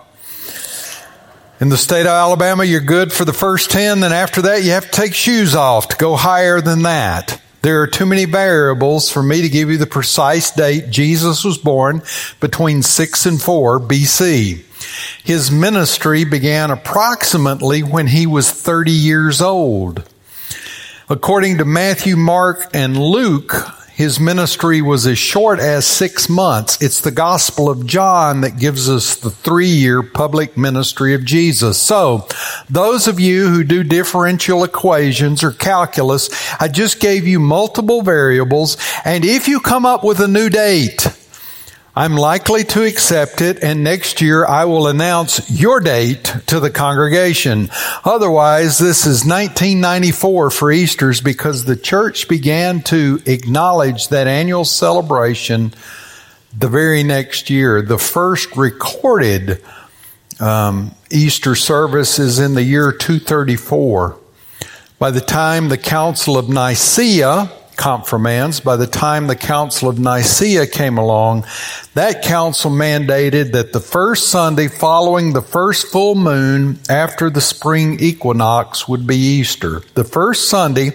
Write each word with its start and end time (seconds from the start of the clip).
In 1.62 1.70
the 1.70 1.78
state 1.78 2.08
of 2.08 2.08
Alabama, 2.08 2.64
you're 2.64 2.80
good 2.80 3.14
for 3.14 3.24
the 3.24 3.34
first 3.34 3.70
10, 3.70 4.00
then 4.00 4.12
after 4.12 4.42
that, 4.42 4.64
you 4.64 4.72
have 4.72 4.86
to 4.86 4.92
take 4.92 5.14
shoes 5.14 5.54
off 5.54 5.90
to 5.90 5.96
go 5.96 6.16
higher 6.16 6.60
than 6.60 6.82
that. 6.82 7.40
There 7.62 7.84
are 7.84 7.88
too 7.88 8.08
many 8.08 8.26
variables 8.26 9.12
for 9.12 9.22
me 9.22 9.44
to 9.44 9.50
give 9.50 9.70
you 9.70 9.78
the 9.78 9.86
precise 9.86 10.50
date 10.50 10.90
Jesus 10.90 11.44
was 11.44 11.60
born 11.60 12.02
between 12.40 12.82
6 12.82 13.26
and 13.28 13.40
4 13.40 13.80
BC. 13.80 14.64
His 15.24 15.52
ministry 15.52 16.24
began 16.24 16.72
approximately 16.72 17.84
when 17.84 18.08
he 18.08 18.26
was 18.26 18.50
30 18.50 18.92
years 18.92 19.40
old. 19.40 20.04
According 21.10 21.60
to 21.60 21.66
Matthew, 21.66 22.18
Mark, 22.18 22.72
and 22.74 22.98
Luke, 22.98 23.54
his 24.02 24.20
ministry 24.20 24.82
was 24.82 25.06
as 25.06 25.20
short 25.20 25.60
as 25.60 25.86
six 25.86 26.28
months. 26.28 26.82
It's 26.82 27.02
the 27.02 27.12
Gospel 27.12 27.70
of 27.70 27.86
John 27.86 28.42
that 28.42 28.58
gives 28.58 28.90
us 28.90 29.16
the 29.16 29.30
three 29.30 29.68
year 29.68 30.02
public 30.02 30.58
ministry 30.58 31.14
of 31.14 31.24
Jesus. 31.24 31.80
So, 31.80 32.28
those 32.68 33.08
of 33.08 33.20
you 33.20 33.50
who 33.50 33.64
do 33.64 33.84
differential 33.84 34.64
equations 34.64 35.44
or 35.44 35.52
calculus, 35.52 36.32
I 36.60 36.68
just 36.68 37.00
gave 37.00 37.28
you 37.28 37.40
multiple 37.40 38.02
variables, 38.02 38.76
and 39.06 39.24
if 39.24 39.48
you 39.48 39.60
come 39.60 39.86
up 39.86 40.04
with 40.04 40.20
a 40.20 40.28
new 40.28 40.50
date, 40.50 41.06
I'm 41.94 42.16
likely 42.16 42.64
to 42.64 42.84
accept 42.84 43.42
it, 43.42 43.62
and 43.62 43.84
next 43.84 44.22
year 44.22 44.46
I 44.46 44.64
will 44.64 44.88
announce 44.88 45.52
your 45.52 45.82
date 45.82 46.24
to 46.48 46.62
the 46.62 46.70
congregation. 46.70 47.70
Otherwise, 48.06 48.78
this 48.78 49.06
is 49.06 49.26
1994 49.26 50.52
for 50.52 50.72
Easter's 50.72 51.20
because 51.20 51.66
the 51.66 51.76
church 51.76 52.30
began 52.30 52.82
to 52.84 53.22
acknowledge 53.26 54.08
that 54.08 54.28
annual 54.28 54.64
celebration 54.64 55.74
the 56.58 56.70
very 56.70 57.04
next 57.04 57.50
year. 57.50 57.82
The 57.82 57.98
first 57.98 58.56
recorded 58.56 59.62
um, 60.40 60.96
Easter 61.10 61.56
service 61.56 62.20
is 62.20 62.40
in 62.40 62.54
the 62.54 62.64
year 62.64 62.94
234. 62.94 64.18
By 64.98 65.12
the 65.12 65.20
time 65.20 65.68
the 65.68 65.78
Council 65.78 66.38
of 66.38 66.48
Nicaea, 66.48 67.52
confirmands, 67.78 68.60
by 68.60 68.76
the 68.76 68.88
time 68.88 69.28
the 69.28 69.36
Council 69.36 69.90
of 69.90 70.00
Nicaea 70.00 70.68
came 70.68 70.98
along, 70.98 71.46
that 71.94 72.24
council 72.24 72.72
mandated 72.72 73.52
that 73.54 73.74
the 73.74 73.80
first 73.80 74.30
Sunday 74.30 74.68
following 74.68 75.34
the 75.34 75.42
first 75.42 75.88
full 75.88 76.16
moon 76.16 76.80
after 76.90 77.30
the 77.30 77.42
spring 77.42 78.00
equinox 78.00 78.88
would 78.88 79.06
be 79.06 79.18
Easter. 79.18 79.82
The 79.96 80.04
first 80.04 80.48
Sunday 80.50 80.92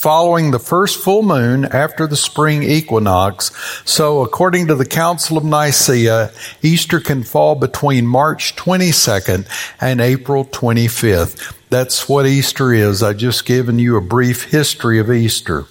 following 0.00 0.50
the 0.50 0.58
first 0.58 0.98
full 1.04 1.22
moon 1.22 1.66
after 1.66 2.06
the 2.06 2.16
spring 2.16 2.62
equinox. 2.62 3.52
So 3.84 4.22
according 4.22 4.68
to 4.68 4.74
the 4.74 4.86
Council 4.86 5.36
of 5.36 5.44
Nicaea, 5.44 6.32
Easter 6.62 7.00
can 7.00 7.22
fall 7.22 7.54
between 7.54 8.06
March 8.06 8.56
22nd 8.56 9.46
and 9.80 10.00
April 10.00 10.46
25th. 10.46 11.54
That's 11.68 12.08
what 12.08 12.26
Easter 12.26 12.72
is. 12.72 13.02
I've 13.02 13.18
just 13.18 13.44
given 13.44 13.78
you 13.78 13.96
a 13.96 14.00
brief 14.00 14.44
history 14.44 14.98
of 14.98 15.10
Easter 15.10 15.66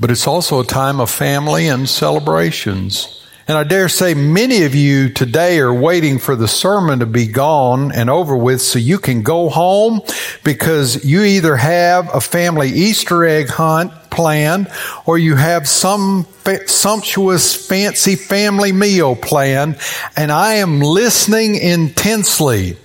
but 0.00 0.10
it's 0.10 0.26
also 0.26 0.60
a 0.60 0.64
time 0.64 0.98
of 0.98 1.10
family 1.10 1.68
and 1.68 1.88
celebrations. 1.88 3.20
And 3.46 3.58
I 3.58 3.64
dare 3.64 3.88
say 3.88 4.14
many 4.14 4.62
of 4.62 4.76
you 4.76 5.08
today 5.08 5.58
are 5.58 5.74
waiting 5.74 6.18
for 6.18 6.36
the 6.36 6.46
sermon 6.46 7.00
to 7.00 7.06
be 7.06 7.26
gone 7.26 7.90
and 7.90 8.08
over 8.08 8.36
with 8.36 8.62
so 8.62 8.78
you 8.78 8.98
can 8.98 9.22
go 9.22 9.48
home 9.48 10.02
because 10.44 11.04
you 11.04 11.24
either 11.24 11.56
have 11.56 12.14
a 12.14 12.20
family 12.20 12.68
Easter 12.68 13.24
egg 13.24 13.48
hunt 13.48 13.92
planned 14.08 14.68
or 15.04 15.18
you 15.18 15.34
have 15.34 15.68
some 15.68 16.24
fa- 16.24 16.68
sumptuous 16.68 17.66
fancy 17.66 18.14
family 18.14 18.70
meal 18.70 19.16
planned. 19.16 19.78
And 20.16 20.30
I 20.30 20.54
am 20.54 20.80
listening 20.80 21.56
intensely 21.56 22.76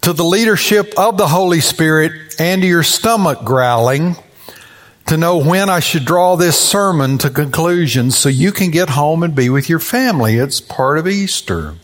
to 0.00 0.14
the 0.14 0.24
leadership 0.24 0.94
of 0.96 1.18
the 1.18 1.28
Holy 1.28 1.60
Spirit 1.60 2.36
and 2.40 2.62
to 2.62 2.68
your 2.68 2.82
stomach 2.82 3.44
growling 3.44 4.16
to 5.06 5.16
know 5.16 5.38
when 5.38 5.70
I 5.70 5.80
should 5.80 6.04
draw 6.04 6.36
this 6.36 6.58
sermon 6.58 7.18
to 7.18 7.30
conclusion 7.30 8.10
so 8.10 8.28
you 8.28 8.52
can 8.52 8.70
get 8.70 8.90
home 8.90 9.22
and 9.22 9.34
be 9.34 9.48
with 9.48 9.68
your 9.68 9.78
family. 9.78 10.36
It's 10.36 10.60
part 10.60 10.98
of 10.98 11.06
Easter. 11.06 11.74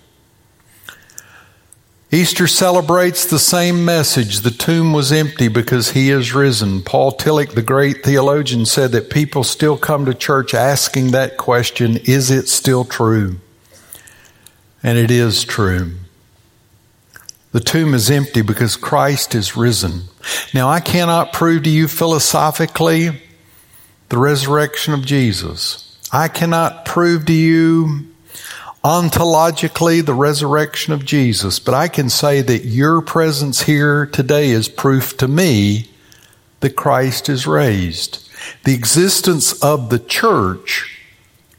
Easter 2.11 2.47
celebrates 2.47 3.25
the 3.25 3.39
same 3.39 3.87
message. 3.87 4.41
The 4.41 4.51
tomb 4.51 4.93
was 4.93 5.13
empty 5.13 5.49
because 5.49 5.93
he 5.93 6.11
is 6.11 6.35
risen. 6.35 6.83
Paul 6.83 7.13
Tillich, 7.13 7.55
the 7.55 7.63
great 7.63 8.05
theologian, 8.05 8.67
said 8.67 8.93
that 8.93 9.09
people 9.09 9.45
still 9.45 9.79
come 9.79 10.05
to 10.05 10.13
church 10.13 10.53
asking 10.53 11.13
that 11.13 11.39
question, 11.39 11.97
is 12.05 12.31
it 12.31 12.49
still 12.49 12.85
true? 12.85 13.37
And 14.83 14.99
it 14.99 15.11
is 15.11 15.45
true. 15.45 15.93
The 17.53 17.61
tomb 17.61 17.93
is 17.93 18.11
empty 18.11 18.41
because 18.43 18.77
Christ 18.77 19.35
is 19.35 19.57
risen. 19.57 20.05
Now, 20.55 20.69
I 20.69 20.81
cannot 20.81 21.33
prove 21.33 21.65
to 21.65 21.71
you 21.71 21.87
philosophically 21.87 23.21
the 24.09 24.19
resurrection 24.19 24.95
of 24.95 25.05
Jesus. 25.05 26.01
I 26.11 26.29
cannot 26.29 26.85
prove 26.85 27.27
to 27.27 27.33
you 27.33 28.07
ontologically 28.83 30.05
the 30.05 30.15
resurrection 30.15 30.93
of 30.93 31.05
Jesus, 31.05 31.59
but 31.59 31.75
I 31.75 31.89
can 31.89 32.09
say 32.09 32.41
that 32.41 32.65
your 32.65 33.01
presence 33.01 33.63
here 33.63 34.07
today 34.07 34.51
is 34.51 34.69
proof 34.69 35.17
to 35.19 35.29
me 35.29 35.91
that 36.61 36.75
Christ 36.75 37.29
is 37.29 37.47
raised. 37.47 38.29
The 38.65 38.75
existence 38.75 39.63
of 39.63 39.91
the 39.91 39.99
church 39.99 41.01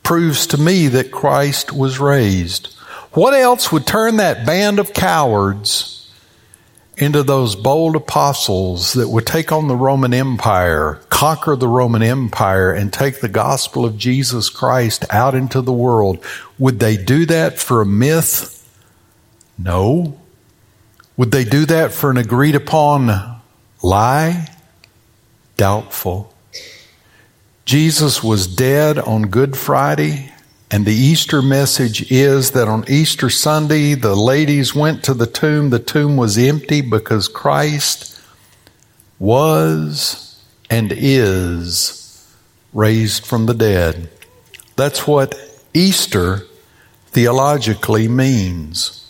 proves 0.01 0.47
to 0.47 0.57
me 0.57 0.87
that 0.89 1.11
Christ 1.11 1.71
was 1.71 1.99
raised. 1.99 2.75
What 3.13 3.35
else 3.35 3.71
would 3.71 3.85
turn 3.85 4.17
that 4.17 4.43
band 4.43 4.79
of 4.79 4.91
cowards 4.91 6.11
into 6.97 7.21
those 7.21 7.55
bold 7.55 7.95
apostles 7.95 8.93
that 8.93 9.07
would 9.07 9.27
take 9.27 9.51
on 9.51 9.67
the 9.67 9.75
Roman 9.75 10.15
Empire, 10.15 10.99
conquer 11.09 11.55
the 11.55 11.67
Roman 11.67 12.01
Empire, 12.01 12.71
and 12.71 12.91
take 12.91 13.19
the 13.19 13.29
gospel 13.29 13.85
of 13.85 13.99
Jesus 13.99 14.49
Christ 14.49 15.05
out 15.11 15.35
into 15.35 15.61
the 15.61 15.71
world, 15.71 16.25
would 16.57 16.79
they 16.79 16.97
do 16.97 17.27
that 17.27 17.59
for 17.59 17.81
a 17.81 17.85
myth? 17.85 18.67
No. 19.59 20.19
Would 21.15 21.31
they 21.31 21.43
do 21.43 21.67
that 21.67 21.91
for 21.91 22.09
an 22.09 22.17
agreed 22.17 22.55
upon 22.55 23.39
lie? 23.83 24.49
Doubtful. 25.55 26.33
Jesus 27.65 28.23
was 28.23 28.47
dead 28.47 28.97
on 28.97 29.29
Good 29.29 29.55
Friday 29.55 30.32
and 30.73 30.87
the 30.87 30.95
Easter 30.95 31.43
message 31.43 32.11
is 32.11 32.49
that 32.53 32.67
on 32.67 32.83
Easter 32.87 33.29
Sunday, 33.29 33.93
the 33.93 34.15
ladies 34.15 34.73
went 34.73 35.03
to 35.03 35.13
the 35.13 35.27
tomb. 35.27 35.69
The 35.69 35.77
tomb 35.77 36.17
was 36.17 36.35
empty 36.35 36.81
because 36.81 37.27
Christ 37.27 38.19
was 39.19 40.41
and 40.71 40.91
is 40.91 42.27
raised 42.73 43.23
from 43.23 43.45
the 43.45 43.53
dead. 43.53 44.09
That's 44.75 45.05
what 45.05 45.35
Easter 45.75 46.41
theologically 47.09 48.07
means. 48.07 49.07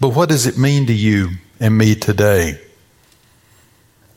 But 0.00 0.16
what 0.16 0.30
does 0.30 0.48
it 0.48 0.58
mean 0.58 0.86
to 0.86 0.92
you 0.92 1.30
and 1.60 1.78
me 1.78 1.94
today? 1.94 2.60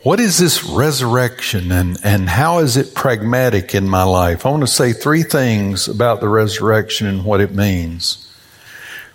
What 0.07 0.21
is 0.21 0.37
this 0.37 0.63
resurrection 0.63 1.69
and, 1.69 1.97
and 2.01 2.29
how 2.29 2.59
is 2.59 2.77
it 2.77 2.95
pragmatic 2.95 3.75
in 3.75 3.89
my 3.89 4.03
life? 4.03 4.45
I 4.45 4.49
want 4.51 4.61
to 4.63 4.67
say 4.67 4.93
three 4.93 5.23
things 5.23 5.89
about 5.89 6.21
the 6.21 6.29
resurrection 6.29 7.07
and 7.07 7.25
what 7.25 7.41
it 7.41 7.51
means. 7.51 8.33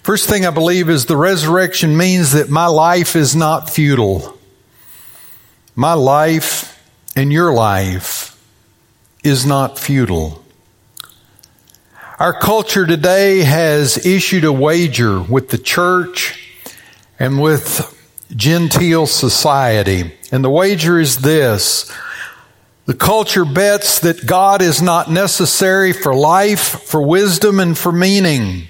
First 0.02 0.28
thing 0.28 0.44
I 0.44 0.50
believe 0.50 0.90
is 0.90 1.06
the 1.06 1.16
resurrection 1.16 1.96
means 1.96 2.32
that 2.32 2.50
my 2.50 2.66
life 2.66 3.16
is 3.16 3.34
not 3.34 3.70
futile. 3.70 4.38
My 5.74 5.94
life 5.94 6.78
and 7.16 7.32
your 7.32 7.54
life 7.54 8.38
is 9.24 9.46
not 9.46 9.78
futile. 9.78 10.44
Our 12.18 12.38
culture 12.38 12.84
today 12.84 13.38
has 13.38 14.04
issued 14.04 14.44
a 14.44 14.52
wager 14.52 15.22
with 15.22 15.48
the 15.48 15.56
church 15.56 16.62
and 17.18 17.40
with 17.40 17.98
genteel 18.36 19.06
society. 19.06 20.12
And 20.30 20.44
the 20.44 20.50
wager 20.50 20.98
is 20.98 21.18
this. 21.18 21.92
The 22.86 22.94
culture 22.94 23.44
bets 23.44 24.00
that 24.00 24.26
God 24.26 24.60
is 24.60 24.82
not 24.82 25.10
necessary 25.10 25.92
for 25.92 26.14
life, 26.14 26.82
for 26.82 27.00
wisdom, 27.00 27.60
and 27.60 27.78
for 27.78 27.92
meaning. 27.92 28.68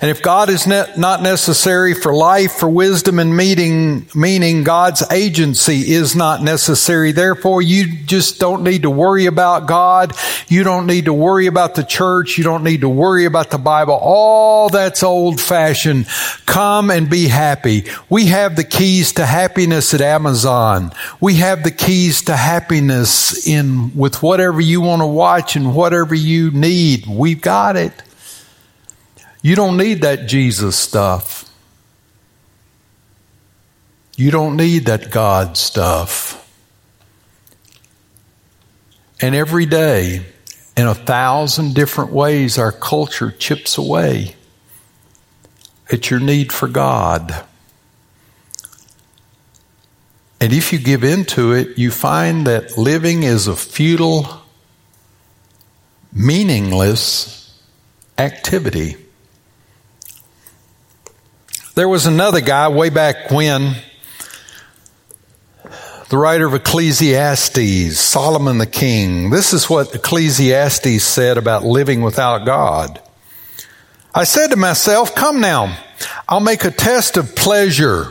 And 0.00 0.10
if 0.10 0.20
God 0.22 0.50
is 0.50 0.66
not 0.66 1.22
necessary 1.22 1.94
for 1.94 2.14
life, 2.14 2.52
for 2.52 2.68
wisdom 2.68 3.18
and 3.18 3.34
meaning, 3.34 4.06
meaning 4.14 4.62
God's 4.62 5.02
agency 5.10 5.92
is 5.92 6.14
not 6.14 6.42
necessary. 6.42 7.12
Therefore, 7.12 7.62
you 7.62 8.04
just 8.04 8.38
don't 8.38 8.62
need 8.62 8.82
to 8.82 8.90
worry 8.90 9.24
about 9.24 9.66
God. 9.66 10.12
You 10.48 10.64
don't 10.64 10.86
need 10.86 11.06
to 11.06 11.14
worry 11.14 11.46
about 11.46 11.76
the 11.76 11.82
church. 11.82 12.36
You 12.36 12.44
don't 12.44 12.62
need 12.62 12.82
to 12.82 12.88
worry 12.88 13.24
about 13.24 13.50
the 13.50 13.58
Bible. 13.58 13.94
All 13.94 14.68
that's 14.68 15.02
old 15.02 15.40
fashioned. 15.40 16.06
Come 16.44 16.90
and 16.90 17.08
be 17.08 17.26
happy. 17.26 17.86
We 18.10 18.26
have 18.26 18.54
the 18.54 18.64
keys 18.64 19.14
to 19.14 19.24
happiness 19.24 19.94
at 19.94 20.02
Amazon. 20.02 20.92
We 21.20 21.36
have 21.36 21.62
the 21.62 21.70
keys 21.70 22.22
to 22.22 22.36
happiness 22.36 23.46
in 23.46 23.96
with 23.96 24.22
whatever 24.22 24.60
you 24.60 24.82
want 24.82 25.00
to 25.00 25.06
watch 25.06 25.56
and 25.56 25.74
whatever 25.74 26.14
you 26.14 26.50
need. 26.50 27.06
We've 27.06 27.40
got 27.40 27.76
it. 27.76 28.02
You 29.46 29.54
don't 29.54 29.76
need 29.76 30.02
that 30.02 30.26
Jesus 30.26 30.74
stuff. 30.74 31.48
You 34.16 34.32
don't 34.32 34.56
need 34.56 34.86
that 34.86 35.12
God 35.12 35.56
stuff. 35.56 36.44
And 39.20 39.36
every 39.36 39.64
day, 39.64 40.26
in 40.76 40.88
a 40.88 40.96
thousand 40.96 41.76
different 41.76 42.10
ways, 42.10 42.58
our 42.58 42.72
culture 42.72 43.30
chips 43.30 43.78
away 43.78 44.34
at 45.92 46.10
your 46.10 46.18
need 46.18 46.50
for 46.50 46.66
God. 46.66 47.44
And 50.40 50.52
if 50.52 50.72
you 50.72 50.80
give 50.80 51.04
into 51.04 51.52
it, 51.52 51.78
you 51.78 51.92
find 51.92 52.48
that 52.48 52.76
living 52.76 53.22
is 53.22 53.46
a 53.46 53.54
futile, 53.54 54.42
meaningless 56.12 57.56
activity. 58.18 58.96
There 61.76 61.90
was 61.90 62.06
another 62.06 62.40
guy 62.40 62.68
way 62.68 62.88
back 62.88 63.30
when, 63.30 63.76
the 66.08 66.16
writer 66.16 66.46
of 66.46 66.54
Ecclesiastes, 66.54 67.98
Solomon 67.98 68.56
the 68.56 68.66
king. 68.66 69.28
This 69.28 69.52
is 69.52 69.68
what 69.68 69.94
Ecclesiastes 69.94 71.04
said 71.04 71.36
about 71.36 71.64
living 71.64 72.00
without 72.00 72.46
God. 72.46 72.98
I 74.14 74.24
said 74.24 74.52
to 74.52 74.56
myself, 74.56 75.14
Come 75.14 75.42
now, 75.42 75.76
I'll 76.26 76.40
make 76.40 76.64
a 76.64 76.70
test 76.70 77.18
of 77.18 77.36
pleasure. 77.36 78.10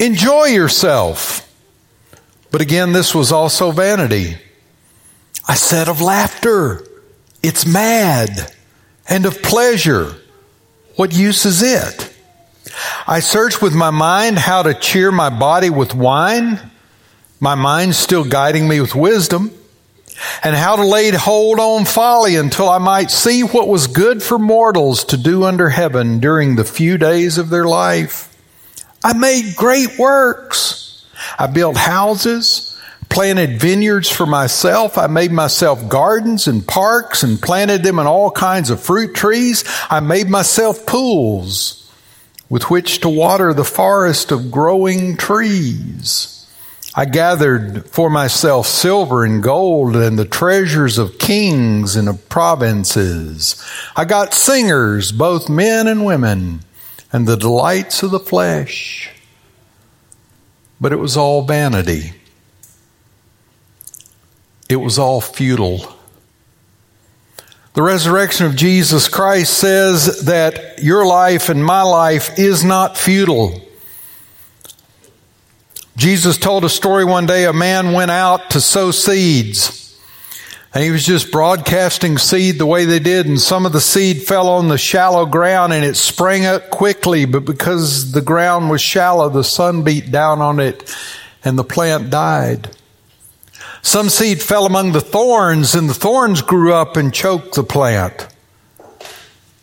Enjoy 0.00 0.46
yourself. 0.46 1.48
But 2.50 2.62
again, 2.62 2.92
this 2.92 3.14
was 3.14 3.30
also 3.30 3.70
vanity. 3.70 4.38
I 5.46 5.54
said 5.54 5.88
of 5.88 6.00
laughter, 6.00 6.84
it's 7.44 7.64
mad. 7.64 8.52
And 9.08 9.24
of 9.24 9.40
pleasure, 9.40 10.16
what 10.96 11.14
use 11.14 11.46
is 11.46 11.62
it? 11.62 12.11
I 13.06 13.20
search 13.20 13.60
with 13.60 13.74
my 13.74 13.90
mind 13.90 14.38
how 14.38 14.62
to 14.62 14.74
cheer 14.74 15.10
my 15.10 15.30
body 15.30 15.70
with 15.70 15.94
wine, 15.94 16.58
my 17.40 17.54
mind 17.54 17.94
still 17.94 18.24
guiding 18.24 18.68
me 18.68 18.80
with 18.80 18.94
wisdom, 18.94 19.50
and 20.42 20.54
how 20.54 20.76
to 20.76 20.86
lay 20.86 21.10
hold 21.10 21.58
on 21.58 21.84
folly 21.84 22.36
until 22.36 22.68
I 22.68 22.78
might 22.78 23.10
see 23.10 23.42
what 23.42 23.68
was 23.68 23.86
good 23.86 24.22
for 24.22 24.38
mortals 24.38 25.04
to 25.06 25.16
do 25.16 25.44
under 25.44 25.68
heaven 25.68 26.20
during 26.20 26.56
the 26.56 26.64
few 26.64 26.98
days 26.98 27.38
of 27.38 27.50
their 27.50 27.64
life. 27.64 28.28
I 29.04 29.14
made 29.14 29.56
great 29.56 29.98
works. 29.98 31.06
I 31.38 31.48
built 31.48 31.76
houses, 31.76 32.78
planted 33.08 33.60
vineyards 33.60 34.08
for 34.10 34.26
myself. 34.26 34.96
I 34.96 35.08
made 35.08 35.32
myself 35.32 35.88
gardens 35.88 36.46
and 36.46 36.66
parks 36.66 37.22
and 37.22 37.40
planted 37.40 37.82
them 37.82 37.98
in 37.98 38.06
all 38.06 38.30
kinds 38.30 38.70
of 38.70 38.80
fruit 38.80 39.14
trees. 39.14 39.64
I 39.90 40.00
made 40.00 40.28
myself 40.28 40.86
pools 40.86 41.81
with 42.52 42.68
which 42.68 43.00
to 43.00 43.08
water 43.08 43.54
the 43.54 43.64
forest 43.64 44.30
of 44.30 44.50
growing 44.50 45.16
trees. 45.16 46.46
I 46.94 47.06
gathered 47.06 47.86
for 47.86 48.10
myself 48.10 48.66
silver 48.66 49.24
and 49.24 49.42
gold 49.42 49.96
and 49.96 50.18
the 50.18 50.26
treasures 50.26 50.98
of 50.98 51.18
kings 51.18 51.96
and 51.96 52.10
of 52.10 52.28
provinces. 52.28 53.56
I 53.96 54.04
got 54.04 54.34
singers, 54.34 55.12
both 55.12 55.48
men 55.48 55.86
and 55.86 56.04
women, 56.04 56.60
and 57.10 57.26
the 57.26 57.38
delights 57.38 58.02
of 58.02 58.10
the 58.10 58.20
flesh. 58.20 59.08
But 60.78 60.92
it 60.92 60.98
was 60.98 61.16
all 61.16 61.46
vanity. 61.46 62.12
It 64.68 64.76
was 64.76 64.98
all 64.98 65.22
futile. 65.22 65.96
The 67.74 67.82
resurrection 67.82 68.44
of 68.44 68.54
Jesus 68.54 69.08
Christ 69.08 69.56
says 69.56 70.26
that 70.26 70.82
your 70.82 71.06
life 71.06 71.48
and 71.48 71.64
my 71.64 71.80
life 71.80 72.38
is 72.38 72.62
not 72.62 72.98
futile. 72.98 73.62
Jesus 75.96 76.36
told 76.36 76.64
a 76.64 76.68
story 76.68 77.06
one 77.06 77.24
day 77.24 77.46
a 77.46 77.52
man 77.54 77.92
went 77.92 78.10
out 78.10 78.50
to 78.50 78.60
sow 78.60 78.90
seeds. 78.90 79.98
And 80.74 80.84
he 80.84 80.90
was 80.90 81.04
just 81.04 81.32
broadcasting 81.32 82.18
seed 82.18 82.58
the 82.58 82.66
way 82.66 82.84
they 82.86 82.98
did, 82.98 83.26
and 83.26 83.40
some 83.40 83.66
of 83.66 83.72
the 83.72 83.80
seed 83.80 84.22
fell 84.22 84.48
on 84.48 84.68
the 84.68 84.78
shallow 84.78 85.26
ground 85.26 85.74
and 85.74 85.84
it 85.84 85.96
sprang 85.96 86.46
up 86.46 86.70
quickly, 86.70 87.26
but 87.26 87.44
because 87.44 88.12
the 88.12 88.22
ground 88.22 88.70
was 88.70 88.80
shallow, 88.80 89.28
the 89.28 89.44
sun 89.44 89.82
beat 89.82 90.10
down 90.10 90.40
on 90.40 90.60
it 90.60 90.94
and 91.44 91.58
the 91.58 91.64
plant 91.64 92.10
died. 92.10 92.70
Some 93.82 94.08
seed 94.08 94.40
fell 94.40 94.64
among 94.64 94.92
the 94.92 95.00
thorns, 95.00 95.74
and 95.74 95.90
the 95.90 95.94
thorns 95.94 96.40
grew 96.40 96.72
up 96.72 96.96
and 96.96 97.12
choked 97.12 97.56
the 97.56 97.64
plant. 97.64 98.28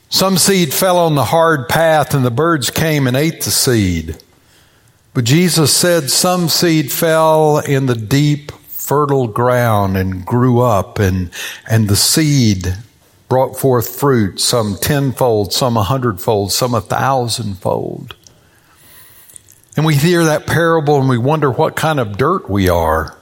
Some 0.09 0.38
seed 0.38 0.73
fell 0.73 0.97
on 0.97 1.15
the 1.15 1.23
hard 1.23 1.69
path, 1.69 2.13
and 2.13 2.25
the 2.25 2.31
birds 2.31 2.69
came 2.69 3.07
and 3.07 3.15
ate 3.15 3.41
the 3.41 3.51
seed. 3.51 4.17
But 5.13 5.23
Jesus 5.23 5.73
said 5.73 6.09
some 6.09 6.49
seed 6.49 6.91
fell 6.91 7.59
in 7.59 7.85
the 7.85 7.95
deep, 7.95 8.51
fertile 8.51 9.27
ground 9.27 9.95
and 9.95 10.25
grew 10.25 10.59
up, 10.61 10.99
and, 10.99 11.31
and 11.67 11.88
the 11.88 11.95
seed 11.95 12.75
brought 13.29 13.57
forth 13.57 13.95
fruit, 13.99 14.39
some 14.39 14.75
tenfold, 14.75 15.53
some 15.53 15.77
a 15.77 15.83
hundredfold, 15.83 16.51
some 16.51 16.73
a 16.73 16.81
thousandfold. 16.81 18.15
And 19.77 19.85
we 19.85 19.95
hear 19.95 20.25
that 20.25 20.47
parable 20.47 20.99
and 20.99 21.07
we 21.07 21.17
wonder 21.17 21.49
what 21.49 21.75
kind 21.75 21.99
of 21.99 22.17
dirt 22.17 22.49
we 22.49 22.67
are. 22.67 23.15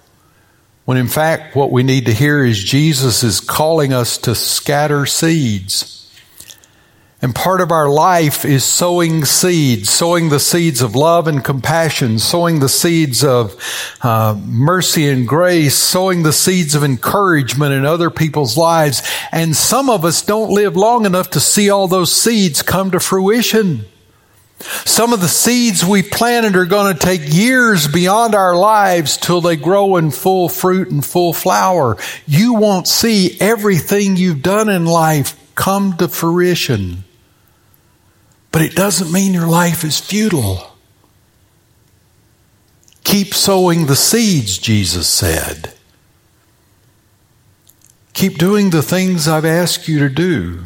When 0.87 0.97
in 0.97 1.09
fact, 1.09 1.53
what 1.53 1.69
we 1.69 1.83
need 1.83 2.05
to 2.05 2.13
hear 2.13 2.45
is 2.45 2.63
Jesus 2.63 3.21
is 3.21 3.41
calling 3.41 3.91
us 3.91 4.17
to 4.19 4.33
scatter 4.33 5.05
seeds. 5.05 6.09
And 7.21 7.35
part 7.35 7.59
of 7.59 7.73
our 7.73 7.89
life 7.89 8.45
is 8.45 8.63
sowing 8.63 9.25
seeds, 9.25 9.89
sowing 9.89 10.29
the 10.29 10.39
seeds 10.39 10.81
of 10.81 10.95
love 10.95 11.27
and 11.27 11.43
compassion, 11.43 12.19
sowing 12.19 12.61
the 12.61 12.69
seeds 12.69 13.21
of 13.21 13.61
uh, 14.01 14.39
mercy 14.41 15.09
and 15.09 15.27
grace, 15.27 15.75
sowing 15.75 16.23
the 16.23 16.31
seeds 16.31 16.73
of 16.73 16.85
encouragement 16.85 17.73
in 17.73 17.85
other 17.85 18.09
people's 18.09 18.55
lives. 18.55 19.03
And 19.33 19.57
some 19.57 19.89
of 19.89 20.05
us 20.05 20.21
don't 20.21 20.51
live 20.51 20.77
long 20.77 21.05
enough 21.05 21.31
to 21.31 21.41
see 21.41 21.69
all 21.69 21.89
those 21.89 22.13
seeds 22.13 22.61
come 22.61 22.91
to 22.91 23.01
fruition. 23.01 23.83
Some 24.59 25.13
of 25.13 25.21
the 25.21 25.27
seeds 25.27 25.85
we 25.85 26.01
planted 26.01 26.55
are 26.55 26.65
going 26.65 26.93
to 26.93 26.99
take 26.99 27.21
years 27.23 27.87
beyond 27.87 28.33
our 28.33 28.55
lives 28.55 29.17
till 29.17 29.39
they 29.39 29.55
grow 29.55 29.97
in 29.97 30.09
full 30.09 30.49
fruit 30.49 30.89
and 30.89 31.05
full 31.05 31.33
flower. 31.33 31.97
You 32.25 32.55
won't 32.55 32.87
see 32.87 33.37
everything 33.39 34.17
you've 34.17 34.41
done 34.41 34.69
in 34.69 34.85
life 34.85 35.39
come 35.55 35.95
to 35.97 36.07
fruition. 36.07 37.03
But 38.51 38.63
it 38.63 38.75
doesn't 38.75 39.11
mean 39.11 39.33
your 39.33 39.47
life 39.47 39.83
is 39.83 39.99
futile. 39.99 40.75
Keep 43.03 43.33
sowing 43.35 43.85
the 43.85 43.95
seeds, 43.95 44.57
Jesus 44.57 45.07
said. 45.07 45.73
Keep 48.13 48.39
doing 48.39 48.71
the 48.71 48.81
things 48.81 49.27
I've 49.27 49.45
asked 49.45 49.87
you 49.87 49.99
to 49.99 50.09
do. 50.09 50.63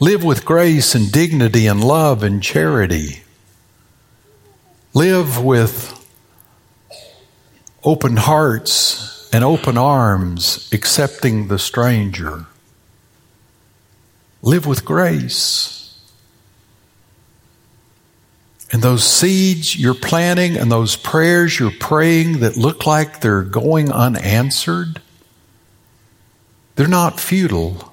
Live 0.00 0.22
with 0.22 0.44
grace 0.44 0.94
and 0.94 1.10
dignity 1.10 1.66
and 1.66 1.82
love 1.82 2.22
and 2.22 2.40
charity. 2.40 3.22
Live 4.94 5.42
with 5.42 5.94
open 7.82 8.16
hearts 8.16 9.28
and 9.32 9.42
open 9.42 9.76
arms, 9.76 10.70
accepting 10.72 11.48
the 11.48 11.58
stranger. 11.58 12.46
Live 14.40 14.66
with 14.66 14.84
grace. 14.84 15.98
And 18.70 18.82
those 18.82 19.02
seeds 19.02 19.76
you're 19.76 19.94
planting 19.94 20.56
and 20.56 20.70
those 20.70 20.94
prayers 20.94 21.58
you're 21.58 21.72
praying 21.72 22.38
that 22.40 22.56
look 22.56 22.86
like 22.86 23.20
they're 23.20 23.42
going 23.42 23.90
unanswered, 23.90 25.02
they're 26.76 26.86
not 26.86 27.18
futile. 27.18 27.87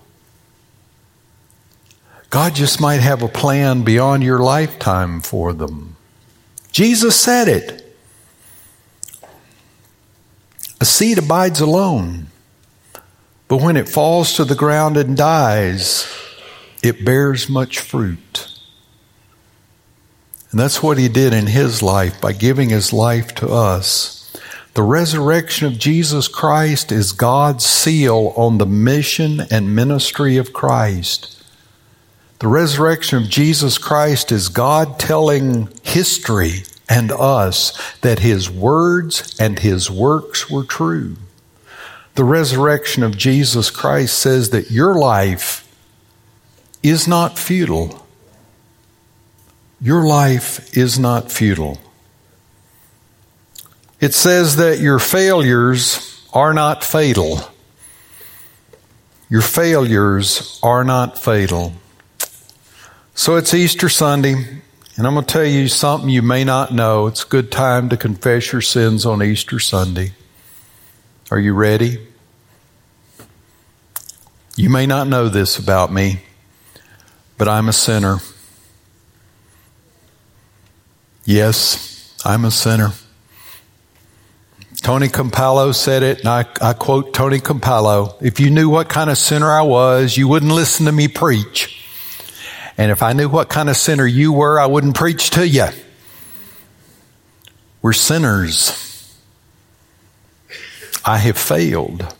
God 2.29 2.55
just 2.55 2.81
might 2.81 3.01
have 3.01 3.21
a 3.21 3.27
plan 3.27 3.83
beyond 3.83 4.23
your 4.23 4.39
lifetime 4.39 5.21
for 5.21 5.53
them. 5.53 5.95
Jesus 6.71 7.19
said 7.19 7.47
it. 7.47 7.81
A 10.81 10.85
seed 10.85 11.17
abides 11.17 11.61
alone, 11.61 12.27
but 13.47 13.61
when 13.61 13.77
it 13.77 13.87
falls 13.87 14.33
to 14.33 14.43
the 14.43 14.55
ground 14.55 14.97
and 14.97 15.15
dies, 15.15 16.07
it 16.83 17.05
bears 17.05 17.47
much 17.49 17.79
fruit. 17.79 18.49
And 20.51 20.59
that's 20.59 20.83
what 20.83 20.97
he 20.97 21.07
did 21.07 21.33
in 21.33 21.47
his 21.47 21.81
life 21.81 22.19
by 22.21 22.33
giving 22.33 22.69
his 22.69 22.93
life 22.93 23.33
to 23.35 23.49
us. 23.49 24.37
The 24.73 24.83
resurrection 24.83 25.67
of 25.67 25.79
Jesus 25.79 26.27
Christ 26.27 26.91
is 26.91 27.13
God's 27.13 27.65
seal 27.65 28.33
on 28.35 28.57
the 28.57 28.65
mission 28.65 29.41
and 29.49 29.75
ministry 29.75 30.37
of 30.37 30.51
Christ. 30.51 31.34
The 32.39 32.47
resurrection 32.47 33.23
of 33.23 33.29
Jesus 33.29 33.77
Christ 33.77 34.31
is 34.31 34.49
God 34.49 34.99
telling 34.99 35.69
history 35.83 36.63
and 36.89 37.11
us 37.11 37.95
that 38.01 38.19
his 38.19 38.49
words 38.49 39.35
and 39.39 39.59
his 39.59 39.89
works 39.89 40.49
were 40.49 40.65
true. 40.65 41.15
The 42.15 42.23
resurrection 42.23 43.03
of 43.03 43.17
Jesus 43.17 43.69
Christ 43.69 44.17
says 44.17 44.49
that 44.51 44.71
your 44.71 44.95
life 44.95 45.61
is 46.83 47.07
not 47.07 47.39
futile. 47.39 48.05
Your 49.81 50.05
life 50.05 50.77
is 50.77 50.99
not 50.99 51.31
futile. 51.31 51.79
It 53.99 54.13
says 54.13 54.57
that 54.57 54.79
your 54.79 54.99
failures 54.99 56.27
are 56.33 56.53
not 56.53 56.83
fatal. 56.83 57.39
Your 59.29 59.41
failures 59.41 60.59
are 60.61 60.83
not 60.83 61.17
fatal. 61.17 61.73
So 63.17 63.37
it's 63.37 63.53
Easter 63.53 63.87
Sunday, 63.87 64.33
and 64.33 65.07
I'm 65.07 65.13
going 65.13 65.25
to 65.25 65.33
tell 65.33 65.45
you 65.45 65.69
something 65.69 66.09
you 66.09 66.21
may 66.21 66.43
not 66.43 66.73
know. 66.73 67.07
It's 67.07 67.23
a 67.23 67.27
good 67.27 67.49
time 67.49 67.87
to 67.89 67.97
confess 67.97 68.51
your 68.51 68.61
sins 68.61 69.05
on 69.05 69.23
Easter 69.23 69.57
Sunday. 69.57 70.11
Are 71.31 71.39
you 71.39 71.53
ready? 71.53 72.05
You 74.57 74.69
may 74.69 74.85
not 74.85 75.07
know 75.07 75.29
this 75.29 75.57
about 75.57 75.93
me, 75.93 76.23
but 77.37 77.47
I'm 77.47 77.69
a 77.69 77.73
sinner. 77.73 78.17
Yes, 81.23 82.13
I'm 82.25 82.43
a 82.43 82.51
sinner. 82.51 82.89
Tony 84.81 85.07
Campolo 85.07 85.73
said 85.73 86.03
it, 86.03 86.19
and 86.19 86.27
I, 86.27 86.45
I, 86.61 86.73
quote 86.73 87.13
Tony 87.13 87.39
Campolo 87.39 88.21
If 88.21 88.41
you 88.41 88.49
knew 88.49 88.67
what 88.67 88.89
kind 88.89 89.09
of 89.09 89.17
sinner 89.17 89.49
I 89.49 89.61
was, 89.61 90.17
you 90.17 90.27
wouldn't 90.27 90.51
listen 90.51 90.85
to 90.87 90.91
me 90.91 91.07
preach. 91.07 91.74
And 92.77 92.91
if 92.91 93.01
I 93.01 93.13
knew 93.13 93.29
what 93.29 93.49
kind 93.49 93.69
of 93.69 93.77
sinner 93.77 94.05
you 94.05 94.33
were, 94.33 94.59
I 94.59 94.65
wouldn't 94.65 94.95
preach 94.95 95.29
to 95.31 95.47
you. 95.47 95.67
We're 97.81 97.93
sinners. 97.93 98.81
I 101.05 101.17
have 101.19 101.37
failed. 101.37 102.13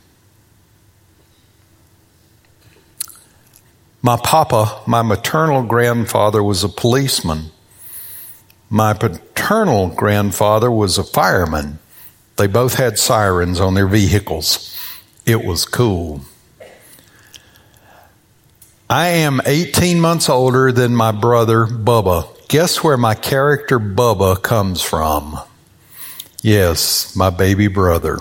My 4.02 4.18
papa, 4.18 4.82
my 4.86 5.02
maternal 5.02 5.64
grandfather, 5.64 6.44
was 6.44 6.64
a 6.64 6.70
policeman. 6.70 7.50
My 8.70 8.94
paternal 8.94 9.88
grandfather 9.90 10.70
was 10.70 11.00
a 11.00 11.04
fireman. 11.04 11.80
They 12.38 12.46
both 12.46 12.76
had 12.76 13.00
sirens 13.00 13.60
on 13.60 13.74
their 13.74 13.88
vehicles. 13.88 14.78
It 15.26 15.44
was 15.44 15.66
cool. 15.66 16.22
I 18.90 19.08
am 19.08 19.42
18 19.44 20.00
months 20.00 20.30
older 20.30 20.72
than 20.72 20.96
my 20.96 21.12
brother 21.12 21.66
Bubba. 21.66 22.28
Guess 22.50 22.84
where 22.84 22.98
my 22.98 23.16
character 23.16 23.80
Bubba 23.80 24.40
comes 24.40 24.84
from? 24.84 25.40
Yes, 26.44 27.16
my 27.16 27.32
baby 27.32 27.68
brother. 27.68 28.20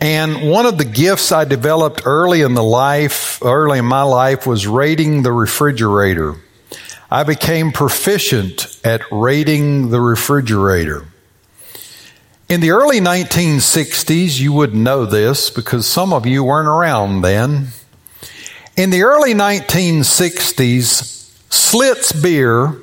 And 0.00 0.48
one 0.50 0.64
of 0.64 0.78
the 0.78 0.86
gifts 0.86 1.30
I 1.30 1.44
developed 1.44 2.06
early 2.06 2.40
in 2.40 2.54
the 2.54 2.62
life, 2.62 3.42
early 3.44 3.80
in 3.80 3.84
my 3.84 4.00
life 4.00 4.46
was 4.46 4.66
raiding 4.66 5.24
the 5.24 5.32
refrigerator. 5.32 6.36
I 7.10 7.24
became 7.24 7.70
proficient 7.70 8.80
at 8.82 9.02
raiding 9.12 9.90
the 9.90 10.00
refrigerator. 10.00 11.04
In 12.48 12.62
the 12.62 12.70
early 12.70 13.00
1960s, 13.00 14.40
you 14.40 14.54
wouldn't 14.54 14.82
know 14.82 15.04
this 15.04 15.50
because 15.50 15.86
some 15.86 16.14
of 16.14 16.24
you 16.24 16.44
weren't 16.44 16.68
around 16.68 17.20
then. 17.20 17.68
In 18.78 18.90
the 18.90 19.02
early 19.02 19.34
1960s, 19.34 21.32
Schlitz 21.50 22.22
beer 22.22 22.80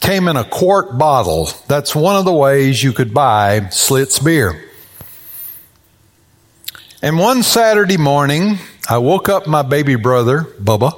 came 0.00 0.28
in 0.28 0.36
a 0.36 0.44
quart 0.44 0.96
bottle. 0.96 1.48
That's 1.66 1.96
one 1.96 2.14
of 2.14 2.24
the 2.24 2.32
ways 2.32 2.80
you 2.80 2.92
could 2.92 3.12
buy 3.12 3.58
Schlitz 3.72 4.24
beer. 4.24 4.70
And 7.02 7.18
one 7.18 7.42
Saturday 7.42 7.96
morning, 7.96 8.58
I 8.88 8.98
woke 8.98 9.28
up 9.28 9.48
my 9.48 9.62
baby 9.62 9.96
brother, 9.96 10.44
Bubba. 10.62 10.96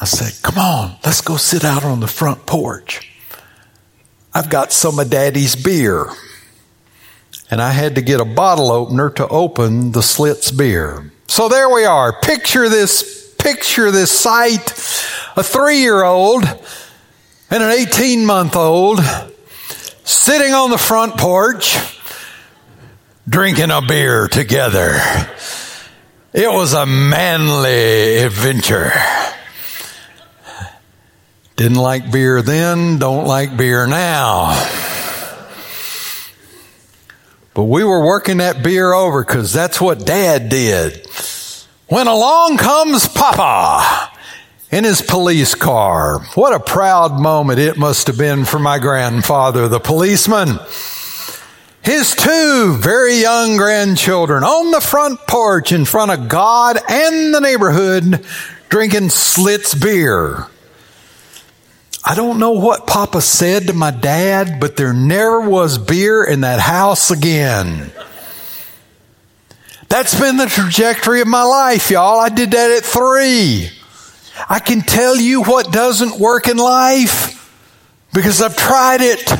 I 0.00 0.06
said, 0.06 0.42
Come 0.42 0.58
on, 0.58 0.96
let's 1.04 1.20
go 1.20 1.36
sit 1.36 1.64
out 1.64 1.84
on 1.84 2.00
the 2.00 2.08
front 2.08 2.46
porch. 2.46 3.16
I've 4.34 4.50
got 4.50 4.72
some 4.72 4.98
of 4.98 5.08
Daddy's 5.08 5.54
beer. 5.54 6.08
And 7.48 7.62
I 7.62 7.70
had 7.70 7.94
to 7.94 8.02
get 8.02 8.20
a 8.20 8.24
bottle 8.24 8.72
opener 8.72 9.08
to 9.10 9.28
open 9.28 9.92
the 9.92 10.00
Schlitz 10.00 10.50
beer. 10.50 11.12
So 11.34 11.48
there 11.48 11.68
we 11.68 11.84
are. 11.84 12.12
Picture 12.12 12.68
this, 12.68 13.34
picture 13.36 13.90
this 13.90 14.12
sight. 14.12 14.70
A 15.36 15.42
three 15.42 15.78
year 15.78 16.04
old 16.04 16.44
and 16.44 17.60
an 17.60 17.70
18 17.70 18.24
month 18.24 18.54
old 18.54 19.00
sitting 20.04 20.52
on 20.52 20.70
the 20.70 20.78
front 20.78 21.16
porch 21.16 21.76
drinking 23.28 23.72
a 23.72 23.82
beer 23.82 24.28
together. 24.28 24.92
It 26.32 26.52
was 26.52 26.72
a 26.72 26.86
manly 26.86 28.18
adventure. 28.18 28.92
Didn't 31.56 31.78
like 31.78 32.12
beer 32.12 32.42
then, 32.42 33.00
don't 33.00 33.26
like 33.26 33.56
beer 33.56 33.88
now. 33.88 34.83
But 37.54 37.64
we 37.64 37.84
were 37.84 38.04
working 38.04 38.38
that 38.38 38.62
beer 38.62 38.92
over 38.92 39.24
because 39.24 39.52
that's 39.52 39.80
what 39.80 40.04
dad 40.04 40.48
did. 40.48 41.06
When 41.86 42.08
along 42.08 42.56
comes 42.56 43.06
Papa 43.06 44.10
in 44.74 44.82
his 44.82 45.00
police 45.00 45.54
car. 45.54 46.18
What 46.34 46.52
a 46.52 46.58
proud 46.58 47.20
moment 47.20 47.60
it 47.60 47.76
must 47.76 48.08
have 48.08 48.18
been 48.18 48.44
for 48.44 48.58
my 48.58 48.80
grandfather, 48.80 49.68
the 49.68 49.78
policeman. 49.78 50.58
His 51.84 52.16
two 52.16 52.76
very 52.80 53.20
young 53.20 53.56
grandchildren 53.56 54.42
on 54.42 54.72
the 54.72 54.80
front 54.80 55.20
porch 55.28 55.70
in 55.70 55.84
front 55.84 56.10
of 56.10 56.28
God 56.28 56.76
and 56.88 57.32
the 57.32 57.40
neighborhood 57.40 58.24
drinking 58.68 59.10
Schlitz 59.10 59.80
beer. 59.80 60.48
I 62.04 62.14
don't 62.14 62.38
know 62.38 62.52
what 62.52 62.86
Papa 62.86 63.22
said 63.22 63.68
to 63.68 63.72
my 63.72 63.90
dad, 63.90 64.60
but 64.60 64.76
there 64.76 64.92
never 64.92 65.40
was 65.40 65.78
beer 65.78 66.22
in 66.22 66.42
that 66.42 66.60
house 66.60 67.10
again. 67.10 67.90
That's 69.88 70.18
been 70.18 70.36
the 70.36 70.46
trajectory 70.46 71.20
of 71.22 71.28
my 71.28 71.44
life, 71.44 71.90
y'all. 71.90 72.18
I 72.18 72.28
did 72.28 72.50
that 72.50 72.70
at 72.70 72.84
three. 72.84 73.70
I 74.48 74.58
can 74.58 74.80
tell 74.80 75.16
you 75.16 75.44
what 75.44 75.72
doesn't 75.72 76.18
work 76.18 76.48
in 76.48 76.56
life 76.56 77.40
because 78.12 78.42
I've 78.42 78.56
tried 78.56 79.00
it. 79.00 79.32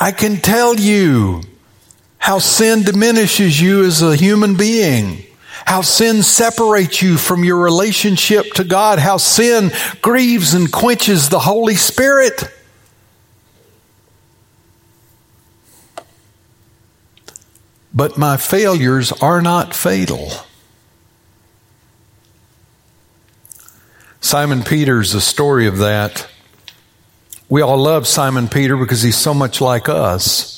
I 0.00 0.12
can 0.12 0.36
tell 0.36 0.76
you 0.76 1.42
how 2.18 2.38
sin 2.38 2.82
diminishes 2.82 3.60
you 3.60 3.84
as 3.84 4.02
a 4.02 4.14
human 4.14 4.56
being, 4.56 5.24
how 5.68 5.82
sin 5.82 6.22
separates 6.22 7.02
you 7.02 7.18
from 7.18 7.44
your 7.44 7.58
relationship 7.58 8.54
to 8.54 8.64
God, 8.64 8.98
how 8.98 9.18
sin 9.18 9.70
grieves 10.00 10.54
and 10.54 10.72
quenches 10.72 11.28
the 11.28 11.38
Holy 11.38 11.74
Spirit. 11.74 12.42
But 17.92 18.16
my 18.16 18.38
failures 18.38 19.12
are 19.12 19.42
not 19.42 19.74
fatal. 19.74 20.30
Simon 24.22 24.62
Peter's 24.62 25.12
the 25.12 25.20
story 25.20 25.66
of 25.66 25.76
that. 25.78 26.26
We 27.50 27.60
all 27.60 27.76
love 27.76 28.06
Simon 28.06 28.48
Peter 28.48 28.74
because 28.78 29.02
he's 29.02 29.18
so 29.18 29.34
much 29.34 29.60
like 29.60 29.90
us. 29.90 30.57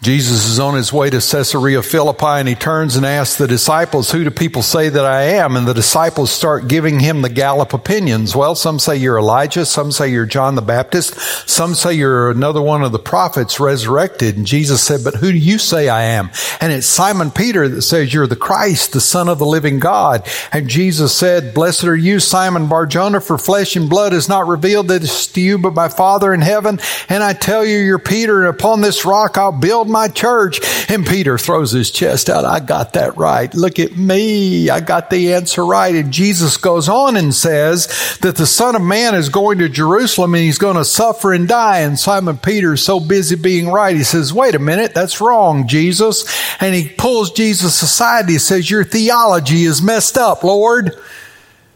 Jesus 0.00 0.46
is 0.46 0.60
on 0.60 0.76
his 0.76 0.92
way 0.92 1.10
to 1.10 1.16
Caesarea 1.16 1.82
Philippi 1.82 2.24
and 2.24 2.46
he 2.46 2.54
turns 2.54 2.94
and 2.94 3.04
asks 3.04 3.36
the 3.36 3.48
disciples, 3.48 4.12
Who 4.12 4.22
do 4.22 4.30
people 4.30 4.62
say 4.62 4.88
that 4.88 5.04
I 5.04 5.22
am? 5.22 5.56
And 5.56 5.66
the 5.66 5.74
disciples 5.74 6.30
start 6.30 6.68
giving 6.68 7.00
him 7.00 7.20
the 7.20 7.28
Gallup 7.28 7.74
opinions. 7.74 8.36
Well, 8.36 8.54
some 8.54 8.78
say 8.78 8.96
you're 8.96 9.18
Elijah, 9.18 9.66
some 9.66 9.90
say 9.90 10.10
you're 10.10 10.24
John 10.24 10.54
the 10.54 10.62
Baptist, 10.62 11.18
some 11.48 11.74
say 11.74 11.94
you're 11.94 12.30
another 12.30 12.62
one 12.62 12.84
of 12.84 12.92
the 12.92 13.00
prophets 13.00 13.58
resurrected. 13.58 14.36
And 14.36 14.46
Jesus 14.46 14.84
said, 14.84 15.00
But 15.02 15.16
who 15.16 15.32
do 15.32 15.38
you 15.38 15.58
say 15.58 15.88
I 15.88 16.02
am? 16.02 16.30
And 16.60 16.72
it's 16.72 16.86
Simon 16.86 17.32
Peter 17.32 17.68
that 17.68 17.82
says, 17.82 18.14
You're 18.14 18.28
the 18.28 18.36
Christ, 18.36 18.92
the 18.92 19.00
Son 19.00 19.28
of 19.28 19.40
the 19.40 19.46
living 19.46 19.80
God. 19.80 20.28
And 20.52 20.68
Jesus 20.68 21.12
said, 21.12 21.54
Blessed 21.54 21.84
are 21.84 21.96
you, 21.96 22.20
Simon 22.20 22.68
Barjona, 22.68 23.20
for 23.20 23.36
flesh 23.36 23.74
and 23.74 23.90
blood 23.90 24.12
has 24.12 24.28
not 24.28 24.46
revealed 24.46 24.86
this 24.86 25.26
to 25.32 25.40
you, 25.40 25.58
but 25.58 25.74
my 25.74 25.88
Father 25.88 26.32
in 26.32 26.40
heaven. 26.40 26.78
And 27.08 27.24
I 27.24 27.32
tell 27.32 27.64
you, 27.64 27.78
you're 27.78 27.98
Peter, 27.98 28.46
and 28.46 28.54
upon 28.54 28.80
this 28.80 29.04
rock 29.04 29.36
I'll 29.36 29.50
build 29.50 29.87
my 29.88 30.08
church. 30.08 30.60
And 30.90 31.06
Peter 31.06 31.38
throws 31.38 31.72
his 31.72 31.90
chest 31.90 32.30
out. 32.30 32.44
I 32.44 32.60
got 32.60 32.92
that 32.94 33.16
right. 33.16 33.52
Look 33.54 33.78
at 33.78 33.96
me. 33.96 34.70
I 34.70 34.80
got 34.80 35.10
the 35.10 35.34
answer 35.34 35.64
right. 35.64 35.94
And 35.94 36.12
Jesus 36.12 36.56
goes 36.56 36.88
on 36.88 37.16
and 37.16 37.34
says 37.34 38.18
that 38.22 38.36
the 38.36 38.46
Son 38.46 38.76
of 38.76 38.82
Man 38.82 39.14
is 39.14 39.28
going 39.28 39.58
to 39.58 39.68
Jerusalem 39.68 40.34
and 40.34 40.42
he's 40.42 40.58
going 40.58 40.76
to 40.76 40.84
suffer 40.84 41.32
and 41.32 41.48
die. 41.48 41.80
And 41.80 41.98
Simon 41.98 42.38
Peter 42.38 42.74
is 42.74 42.82
so 42.82 43.00
busy 43.00 43.36
being 43.36 43.68
right. 43.68 43.96
He 43.96 44.04
says, 44.04 44.32
wait 44.32 44.54
a 44.54 44.58
minute. 44.58 44.94
That's 44.94 45.20
wrong, 45.20 45.68
Jesus. 45.68 46.24
And 46.60 46.74
he 46.74 46.88
pulls 46.88 47.30
Jesus 47.32 47.82
aside. 47.82 48.20
And 48.20 48.30
he 48.30 48.38
says, 48.38 48.70
your 48.70 48.84
theology 48.84 49.64
is 49.64 49.82
messed 49.82 50.16
up, 50.16 50.44
Lord. 50.44 50.98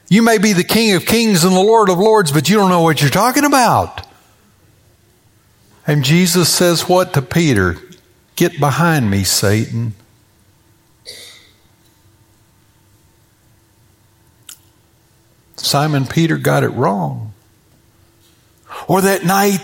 You 0.09 0.23
may 0.23 0.37
be 0.37 0.53
the 0.53 0.65
King 0.65 0.95
of 0.95 1.07
Kings 1.07 1.43
and 1.43 1.55
the 1.55 1.61
Lord 1.61 1.89
of 1.89 1.99
Lords, 1.99 2.33
but 2.33 2.49
you 2.49 2.57
don't 2.57 2.69
know 2.69 2.83
what 2.83 3.01
you're 3.01 3.11
talking 3.11 3.45
about. 3.45 4.07
And 5.87 6.05
Jesus 6.05 6.49
says 6.49 6.89
what 6.89 7.15
to 7.15 7.23
Peter? 7.23 7.77
Get 8.37 8.59
behind 8.59 9.11
me, 9.11 9.25
Satan. 9.25 9.95
Simon 15.57 16.07
Peter 16.07 16.37
got 16.37 16.65
it 16.65 16.71
wrong. 16.71 17.33
Or 18.89 19.01
that 19.01 19.25
night, 19.25 19.61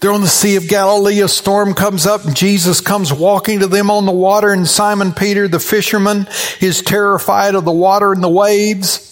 they're 0.00 0.12
on 0.12 0.20
the 0.20 0.28
Sea 0.28 0.56
of 0.56 0.68
Galilee, 0.68 1.20
a 1.20 1.28
storm 1.28 1.74
comes 1.74 2.06
up, 2.06 2.24
and 2.24 2.36
Jesus 2.36 2.80
comes 2.80 3.12
walking 3.12 3.60
to 3.60 3.66
them 3.66 3.90
on 3.90 4.06
the 4.06 4.12
water, 4.12 4.52
and 4.52 4.68
Simon 4.68 5.12
Peter, 5.12 5.48
the 5.48 5.58
fisherman, 5.58 6.28
is 6.60 6.82
terrified 6.82 7.54
of 7.54 7.64
the 7.64 7.72
water 7.72 8.12
and 8.12 8.22
the 8.22 8.28
waves. 8.28 9.10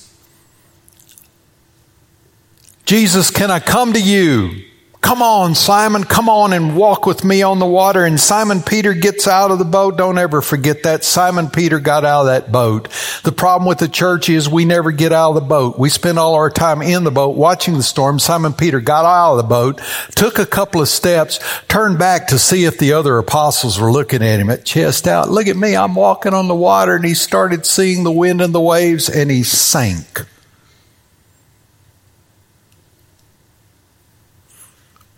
Jesus, 2.85 3.31
can 3.31 3.51
I 3.51 3.59
come 3.59 3.95
to 3.95 4.01
you? 4.01 4.65
Come 5.03 5.21
on, 5.21 5.57
Simon, 5.57 6.05
come 6.05 6.29
on 6.29 6.53
and 6.53 6.77
walk 6.77 7.07
with 7.07 7.25
me 7.25 7.43
on 7.43 7.59
the 7.59 7.67
water. 7.67 8.05
And 8.05 8.21
Simon 8.21 8.63
Peter 8.63 8.95
gets 8.95 9.27
out 9.27 9.51
of 9.51 9.59
the 9.59 9.65
boat. 9.65 9.99
Don't 9.99 10.17
ever 10.17 10.41
forget 10.41 10.85
that. 10.85 11.03
Simon 11.03 11.51
Peter 11.51 11.81
got 11.81 12.05
out 12.05 12.21
of 12.21 12.27
that 12.27 12.53
boat. 12.53 12.89
The 13.25 13.33
problem 13.33 13.69
with 13.69 13.79
the 13.79 13.89
church 13.89 14.29
is 14.29 14.49
we 14.49 14.65
never 14.65 14.93
get 14.93 15.13
out 15.13 15.31
of 15.31 15.35
the 15.35 15.41
boat. 15.41 15.77
We 15.77 15.89
spend 15.89 16.21
all 16.21 16.35
our 16.35 16.51
time 16.51 16.83
in 16.83 17.03
the 17.03 17.11
boat 17.11 17.37
watching 17.37 17.75
the 17.75 17.83
storm. 17.83 18.21
Simon 18.21 18.53
Peter 18.53 18.81
got 18.81 19.05
out 19.05 19.33
of 19.33 19.39
the 19.39 19.43
boat, 19.43 19.81
took 20.15 20.39
a 20.39 20.47
couple 20.47 20.81
of 20.81 20.89
steps, 20.89 21.41
turned 21.67 21.99
back 21.99 22.29
to 22.29 22.39
see 22.39 22.65
if 22.65 22.79
the 22.79 22.93
other 22.93 23.19
apostles 23.19 23.81
were 23.81 23.93
looking 23.93 24.23
at 24.23 24.39
him 24.39 24.51
at 24.51 24.65
chest 24.65 25.09
out. 25.09 25.29
Look 25.29 25.49
at 25.49 25.57
me. 25.57 25.75
I'm 25.75 25.97
walking 25.97 26.33
on 26.33 26.47
the 26.47 26.55
water. 26.55 26.95
And 26.95 27.05
he 27.05 27.15
started 27.15 27.67
seeing 27.67 28.05
the 28.05 28.13
wind 28.13 28.41
and 28.41 28.55
the 28.55 28.61
waves 28.61 29.09
and 29.09 29.33
he 29.33 29.43
sank. 29.43 30.27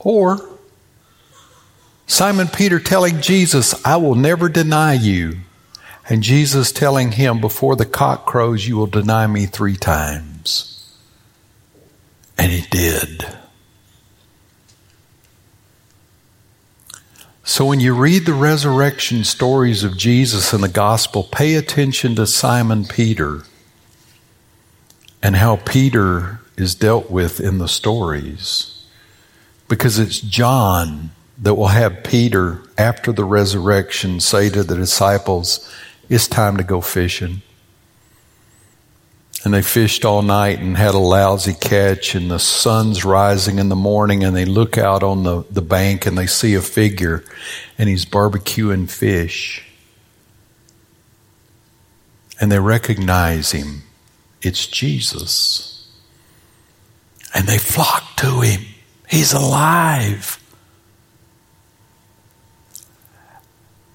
Or 0.05 0.39
Simon 2.07 2.49
Peter 2.49 2.79
telling 2.79 3.23
Jesus, 3.23 3.75
I 3.85 3.97
will 3.97 4.15
never 4.15 4.49
deny 4.49 4.93
you. 4.93 5.39
And 6.07 6.23
Jesus 6.23 6.71
telling 6.71 7.13
him, 7.13 7.41
before 7.41 7.77
the 7.77 7.87
cock 7.87 8.27
crows, 8.27 8.69
you 8.69 8.77
will 8.77 8.87
deny 8.87 9.27
me 9.27 9.47
three 9.47 9.77
times. 9.77 10.95
And 12.37 12.53
he 12.53 12.61
did. 12.69 13.27
So 17.43 17.65
when 17.65 17.81
you 17.81 17.95
read 17.95 18.27
the 18.27 18.35
resurrection 18.35 19.25
stories 19.25 19.83
of 19.83 19.97
Jesus 19.97 20.53
in 20.53 20.61
the 20.61 20.69
gospel, 20.69 21.23
pay 21.23 21.55
attention 21.55 22.15
to 22.17 22.27
Simon 22.27 22.85
Peter 22.85 23.45
and 25.23 25.37
how 25.37 25.57
Peter 25.57 26.41
is 26.57 26.75
dealt 26.75 27.11
with 27.11 27.41
in 27.41 27.59
the 27.59 27.69
stories 27.69 28.74
because 29.69 29.99
it's 29.99 30.21
John 30.21 31.11
that 31.39 31.55
will 31.55 31.69
have 31.69 32.05
Peter, 32.05 32.63
after 32.79 33.13
the 33.13 33.25
resurrection, 33.25 34.21
say 34.21 34.49
to 34.51 34.63
the 34.63 34.77
disciples, 34.77 35.69
It's 36.09 36.29
time 36.29 36.57
to 36.57 36.63
go 36.63 36.81
fishing. 36.81 37.43
And 39.45 39.53
they 39.53 39.63
fished 39.63 40.07
all 40.07 40.23
night 40.23 40.61
and 40.61 40.77
had 40.77 40.95
a 40.95 40.99
lousy 40.99 41.53
catch, 41.53 42.15
and 42.15 42.31
the 42.31 42.39
sun's 42.39 43.05
rising 43.05 43.59
in 43.59 43.69
the 43.69 43.77
morning, 43.77 44.25
and 44.25 44.35
they 44.35 44.47
look 44.47 44.79
out 44.79 45.03
on 45.03 45.23
the, 45.23 45.45
the 45.51 45.61
bank 45.61 46.07
and 46.07 46.17
they 46.17 46.27
see 46.27 46.55
a 46.55 46.63
figure, 46.63 47.23
and 47.77 47.89
he's 47.89 48.07
barbecuing 48.07 48.89
fish. 48.89 49.67
And 52.41 52.51
they 52.51 52.59
recognize 52.59 53.53
him. 53.53 53.83
It's 54.41 54.67
Jesus. 54.67 55.89
And 57.35 57.47
they 57.47 57.59
flock 57.59 58.17
to 58.17 58.41
him. 58.41 58.74
He's 59.09 59.33
alive. 59.33 60.39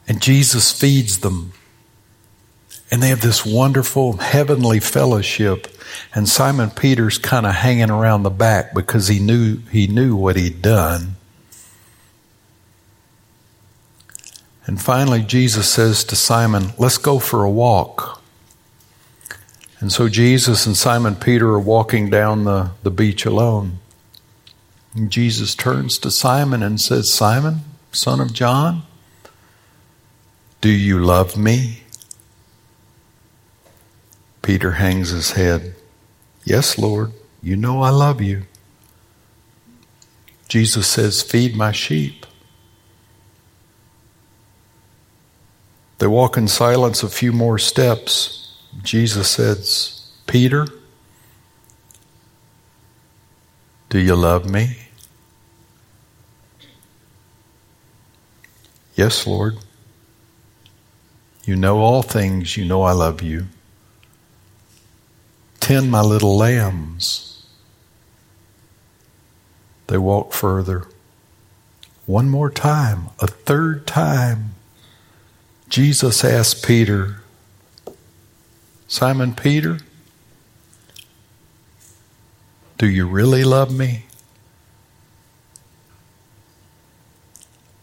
And 0.08 0.22
Jesus 0.22 0.72
feeds 0.72 1.20
them. 1.20 1.54
And 2.92 3.04
they 3.04 3.10
have 3.10 3.22
this 3.22 3.46
wonderful 3.46 4.18
heavenly 4.18 4.80
fellowship. 4.80 5.68
And 6.14 6.28
Simon 6.28 6.72
Peter's 6.72 7.18
kind 7.18 7.46
of 7.46 7.54
hanging 7.54 7.92
around 7.92 8.24
the 8.24 8.32
back 8.32 8.74
because 8.74 9.08
he 9.08 9.20
knew, 9.20 9.58
he 9.72 9.88
knew 9.88 10.16
what 10.16 10.36
he'd 10.36 10.62
done. 10.62 11.16
And 14.66 14.82
finally, 14.82 15.22
Jesus 15.22 15.70
says 15.70 16.04
to 16.06 16.16
Simon, 16.16 16.74
Let's 16.78 16.98
go 16.98 17.20
for 17.20 17.44
a 17.44 17.50
walk. 17.50 18.22
And 19.80 19.92
so 19.92 20.10
Jesus 20.10 20.66
and 20.66 20.76
Simon 20.76 21.16
Peter 21.16 21.50
are 21.50 21.60
walking 21.60 22.10
down 22.10 22.44
the, 22.44 22.72
the 22.84 22.92
beach 22.92 23.26
alone. 23.26 23.80
Jesus 25.08 25.56
turns 25.56 25.98
to 26.00 26.12
Simon 26.12 26.64
and 26.64 26.82
says, 26.82 27.12
Simon, 27.14 27.62
son 27.92 28.20
of 28.20 28.34
John, 28.34 28.84
do 30.62 30.70
you 30.70 31.00
love 31.00 31.38
me? 31.38 31.84
Peter 34.42 34.72
hangs 34.72 35.10
his 35.10 35.32
head. 35.32 35.76
Yes, 36.44 36.78
Lord, 36.78 37.12
you 37.42 37.56
know 37.56 37.82
I 37.82 37.92
love 37.92 38.22
you. 38.22 38.44
Jesus 40.48 40.88
says, 40.88 41.22
Feed 41.22 41.56
my 41.56 41.72
sheep. 41.72 42.26
They 46.00 46.08
walk 46.08 46.38
in 46.38 46.48
silence 46.48 47.04
a 47.04 47.10
few 47.10 47.32
more 47.32 47.60
steps. 47.60 48.58
Jesus 48.82 49.30
says, 49.30 50.10
Peter, 50.26 50.66
Do 53.90 54.00
you 54.00 54.16
love 54.16 54.50
me? 54.50 54.78
Yes, 58.96 59.26
Lord. 59.26 59.58
You 61.46 61.56
know 61.56 61.80
all 61.80 62.04
things. 62.04 62.58
You 62.58 62.66
know 62.66 62.84
I 62.84 62.92
love 62.92 63.22
you. 63.22 63.48
tend 65.60 65.92
my 65.92 66.02
little 66.02 66.36
lambs. 66.38 67.46
They 69.88 69.98
walk 69.98 70.34
further. 70.34 70.86
One 72.08 72.30
more 72.30 72.50
time, 72.50 73.10
a 73.20 73.28
third 73.28 73.86
time, 73.88 74.56
Jesus 75.70 76.24
asked 76.24 76.66
Peter, 76.66 77.22
Simon 78.88 79.36
Peter, 79.36 79.80
do 82.80 82.90
you 82.90 83.06
really 83.06 83.44
love 83.44 83.72
me? 83.72 84.06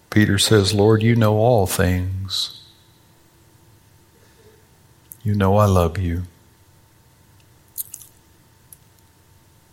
Peter 0.09 0.39
says, 0.39 0.73
Lord, 0.73 1.03
you 1.03 1.15
know 1.15 1.37
all 1.37 1.67
things. 1.67 2.63
You 5.23 5.35
know 5.35 5.59
I 5.59 5.67
love 5.67 5.99
you. 5.99 6.23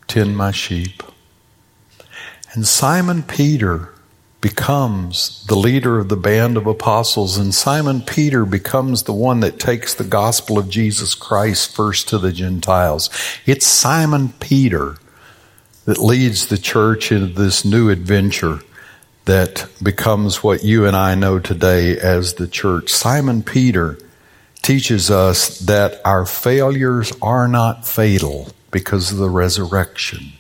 Tend 0.08 0.36
my 0.36 0.52
sheep. 0.52 1.02
And 2.52 2.68
Simon 2.68 3.24
Peter 3.24 3.94
becomes 4.42 5.46
the 5.46 5.56
leader 5.56 6.00
of 6.00 6.10
the 6.10 6.18
band 6.18 6.58
of 6.58 6.68
apostles, 6.68 7.38
and 7.38 7.56
Simon 7.56 8.02
Peter 8.02 8.44
becomes 8.44 9.04
the 9.04 9.14
one 9.14 9.40
that 9.40 9.58
takes 9.58 9.94
the 9.94 10.04
gospel 10.04 10.58
of 10.58 10.68
Jesus 10.68 11.16
Christ 11.16 11.74
first 11.74 12.10
to 12.10 12.18
the 12.18 12.34
Gentiles. 12.34 13.10
It's 13.46 13.66
Simon 13.66 14.34
Peter 14.42 14.98
that 15.86 15.98
leads 15.98 16.48
the 16.48 16.58
church 16.58 17.12
into 17.12 17.28
this 17.28 17.66
new 17.66 17.90
adventure 17.90 18.60
that 19.26 19.68
becomes 19.82 20.44
what 20.44 20.64
you 20.64 20.86
and 20.86 20.96
I 20.96 21.16
know 21.16 21.40
today 21.40 21.98
as 21.98 22.34
the 22.34 22.48
church. 22.48 22.90
Simon 22.90 23.44
Peter 23.44 23.98
teaches 24.62 25.10
us 25.12 25.60
that 25.60 26.02
our 26.06 26.26
failures 26.26 27.14
are 27.22 27.48
not 27.48 27.88
fatal 27.88 28.50
because 28.72 29.12
of 29.12 29.18
the 29.18 29.30
resurrection. 29.30 30.34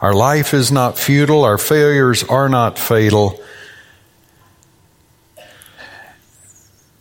Our 0.00 0.14
life 0.14 0.54
is 0.54 0.70
not 0.70 0.98
futile, 0.98 1.44
our 1.44 1.58
failures 1.58 2.22
are 2.24 2.48
not 2.48 2.78
fatal, 2.78 3.40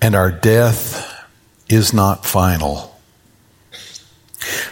and 0.01 0.15
our 0.15 0.31
death 0.31 1.25
is 1.69 1.93
not 1.93 2.25
final. 2.25 2.95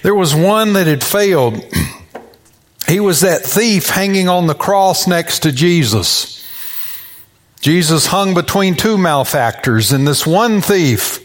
There 0.02 0.16
was 0.16 0.34
one 0.34 0.74
that 0.74 0.88
had 0.88 1.04
failed. 1.04 1.62
He 2.88 3.00
was 3.00 3.22
that 3.22 3.44
thief 3.44 3.90
hanging 3.90 4.30
on 4.30 4.48
the 4.48 4.54
cross 4.54 5.08
next 5.08 5.40
to 5.40 5.52
Jesus. 5.52 6.36
Jesus 7.60 8.06
hung 8.06 8.36
between 8.36 8.76
two 8.76 8.98
malefactors, 8.98 9.92
and 9.92 10.08
this 10.08 10.26
one 10.26 10.62
thief 10.62 11.22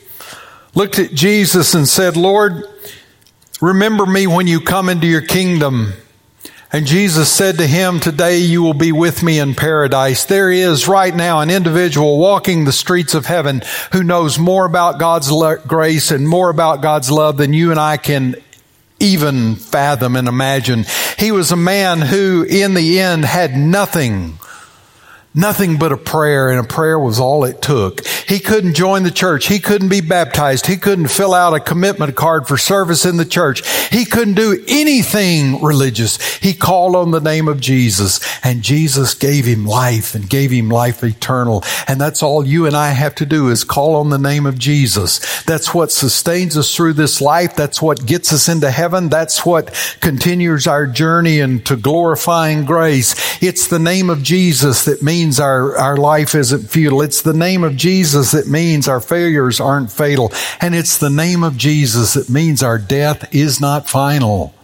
looked 0.75 0.99
at 0.99 1.13
Jesus 1.13 1.75
and 1.75 1.87
said, 1.87 2.17
Lord, 2.17 2.65
remember 3.61 4.07
me 4.07 4.27
when 4.27 4.47
you 4.47 4.61
come 4.61 4.89
into 4.89 5.07
your 5.07 5.21
kingdom. 5.21 5.93
And 6.73 6.87
Jesus 6.87 7.31
said 7.31 7.59
to 7.59 7.67
him, 7.67 7.99
Today 7.99 8.39
you 8.39 8.63
will 8.63 8.75
be 8.75 8.93
with 8.93 9.23
me 9.23 9.41
in 9.41 9.55
paradise. 9.55 10.25
There 10.25 10.51
is 10.51 10.87
right 10.87 11.15
now 11.15 11.41
an 11.41 11.51
individual 11.51 12.19
walking 12.19 12.65
the 12.65 12.73
streets 12.73 13.15
of 13.15 13.27
heaven 13.27 13.63
who 13.93 14.05
knows 14.05 14.39
more 14.39 14.65
about 14.65 15.01
God's 15.01 15.31
grace 15.67 16.13
and 16.13 16.29
more 16.29 16.49
about 16.49 16.81
God's 16.81 17.11
love 17.11 17.37
than 17.37 17.53
you 17.53 17.73
and 17.73 17.81
I 17.81 17.97
can 17.97 18.37
even 19.01 19.57
fathom 19.57 20.15
and 20.15 20.29
imagine. 20.29 20.85
He 21.19 21.33
was 21.33 21.51
a 21.51 21.57
man 21.57 22.01
who, 22.01 22.47
in 22.49 22.75
the 22.75 23.01
end, 23.01 23.25
had 23.25 23.57
nothing 23.57 24.39
Nothing 25.33 25.79
but 25.79 25.93
a 25.93 25.97
prayer, 25.97 26.51
and 26.51 26.59
a 26.59 26.65
prayer 26.65 26.99
was 26.99 27.21
all 27.21 27.45
it 27.45 27.63
took. 27.63 28.05
He 28.05 28.41
couldn't 28.41 28.75
join 28.75 29.05
the 29.05 29.13
church. 29.13 29.47
He 29.47 29.61
couldn't 29.61 29.89
be 29.89 30.01
baptized. 30.01 30.67
He 30.67 30.77
couldn't 30.77 31.07
fill 31.07 31.35
out 31.35 31.55
a 31.55 31.61
commitment 31.61 32.17
card 32.17 32.49
for 32.49 32.57
service 32.57 33.07
in 33.07 33.17
the 33.17 33.25
church. 33.25 33.63
He 33.91 34.05
couldn't 34.05 34.35
do 34.35 34.61
anything 34.67 35.63
religious. 35.63 36.21
He 36.39 36.53
called 36.53 36.97
on 36.97 37.13
the 37.13 37.21
name 37.21 37.47
of 37.47 37.61
Jesus, 37.61 38.19
and 38.45 38.63
Jesus 38.63 39.15
gave 39.15 39.45
him 39.45 39.65
life 39.65 40.17
and 40.17 40.29
gave 40.29 40.51
him 40.51 40.69
life 40.69 41.05
eternal. 41.05 41.63
And 41.87 42.01
that's 42.01 42.25
all 42.25 42.45
you 42.45 42.67
and 42.67 42.75
I 42.77 42.89
have 42.89 43.15
to 43.17 43.27
do 43.27 43.51
is 43.51 43.63
call 43.63 43.95
on 43.97 44.11
the 44.11 44.19
name 44.19 44.47
of 44.47 44.59
Jesus. 44.59 45.45
That's 45.45 45.73
what 45.73 45.93
sustains 45.93 46.57
us 46.57 46.75
through 46.75 46.95
this 46.95 47.21
life. 47.21 47.55
That's 47.55 47.81
what 47.81 48.05
gets 48.05 48.33
us 48.33 48.49
into 48.49 48.69
heaven. 48.69 49.09
That's 49.09 49.47
what 49.47 49.73
continues 50.01 50.67
our 50.67 50.89
journey 50.89 51.39
into 51.39 51.77
glorifying 51.77 52.65
grace. 52.65 53.15
It's 53.41 53.69
the 53.69 53.79
name 53.79 54.11
of 54.11 54.25
Jesus 54.25 54.87
that 54.87 55.03
means 55.05 55.20
means 55.21 55.39
our, 55.39 55.77
our 55.77 55.97
life 55.99 56.35
isn't 56.35 56.71
futile. 56.71 57.03
It's 57.03 57.21
the 57.21 57.35
name 57.35 57.63
of 57.63 57.77
Jesus 57.77 58.31
that 58.31 58.47
means 58.47 58.89
our 58.89 59.03
failures 59.03 59.61
aren't 59.61 59.93
fatal. 59.93 60.33
And 60.63 60.75
it's 60.75 60.97
the 60.97 61.11
name 61.11 61.45
of 61.45 61.59
Jesus 61.59 62.15
that 62.15 62.31
means 62.31 62.63
our 62.63 62.79
death 62.79 63.35
is 63.35 63.61
not 63.61 63.87
final. 63.87 64.55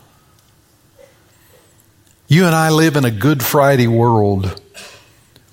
You 2.26 2.46
and 2.46 2.54
I 2.54 2.70
live 2.70 2.96
in 2.96 3.04
a 3.04 3.10
Good 3.10 3.42
Friday 3.42 3.86
world. 3.86 4.60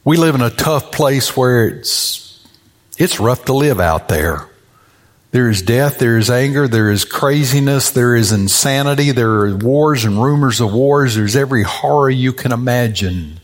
We 0.05 0.15
live 0.15 0.35
in 0.35 0.41
a 0.41 0.49
tough 0.49 0.93
place 0.93 1.35
where 1.35 1.67
it's, 1.67 2.47
it's 2.97 3.19
rough 3.19 3.43
to 3.45 3.53
live 3.53 3.81
out 3.81 4.07
there. 4.07 4.47
There 5.31 5.49
is 5.49 5.63
death, 5.63 5.97
there 5.97 6.17
is 6.17 6.29
anger, 6.29 6.69
there 6.69 6.91
is 6.91 7.03
craziness, 7.03 7.91
there 7.91 8.15
is 8.15 8.31
insanity, 8.31 9.11
there 9.11 9.31
are 9.31 9.57
wars 9.57 10.05
and 10.05 10.21
rumors 10.23 10.61
of 10.61 10.71
wars, 10.71 11.15
there's 11.15 11.35
every 11.35 11.63
horror 11.63 12.09
you 12.09 12.31
can 12.31 12.53
imagine. 12.53 13.41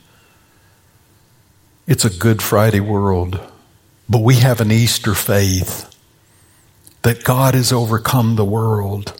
It's 1.90 2.06
a 2.06 2.12
Good 2.12 2.40
Friday 2.44 2.82
world, 2.82 3.40
but 4.08 4.22
we 4.22 4.36
have 4.36 4.62
an 4.62 4.72
Easter 4.72 5.16
faith 5.16 5.92
that 7.02 7.24
God 7.24 7.56
has 7.56 7.74
overcome 7.74 8.36
the 8.36 8.46
world, 8.46 9.20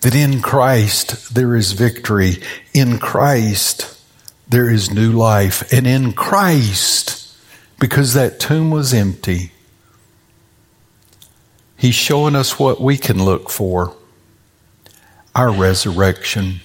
that 0.00 0.14
in 0.14 0.40
Christ 0.40 1.34
there 1.34 1.54
is 1.54 1.72
victory, 1.72 2.38
in 2.72 2.98
Christ 2.98 4.00
there 4.48 4.70
is 4.70 4.90
new 4.90 5.12
life, 5.12 5.70
and 5.74 5.86
in 5.86 6.14
Christ, 6.14 7.36
because 7.78 8.14
that 8.14 8.40
tomb 8.40 8.70
was 8.70 8.94
empty, 8.94 9.52
He's 11.76 11.94
showing 11.94 12.34
us 12.34 12.58
what 12.58 12.80
we 12.80 12.96
can 12.96 13.22
look 13.22 13.50
for 13.50 13.94
our 15.34 15.52
resurrection. 15.52 16.60